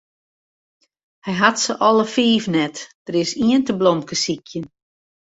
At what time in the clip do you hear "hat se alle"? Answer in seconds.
1.41-2.05